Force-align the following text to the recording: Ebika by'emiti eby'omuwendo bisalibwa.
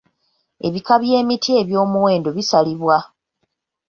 Ebika 0.67 0.93
by'emiti 1.01 1.51
eby'omuwendo 1.61 2.29
bisalibwa. 2.37 2.97